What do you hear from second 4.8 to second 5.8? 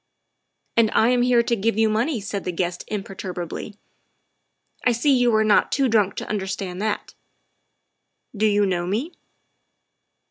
''I see you are not